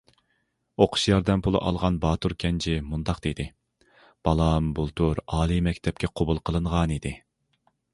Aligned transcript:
ئوقۇش 0.85 1.03
ياردەم 1.09 1.43
پۇلى 1.47 1.61
ئالغان 1.67 1.99
باتۇر 2.07 2.35
كەنجى 2.45 2.75
مۇنداق 2.87 3.21
دېدى: 3.29 3.47
بالام 4.29 4.75
بۇلتۇر 4.81 5.25
ئالىي 5.29 5.67
مەكتەپكە 5.71 6.15
قوبۇل 6.21 6.47
قىلىنغانىدى. 6.51 7.19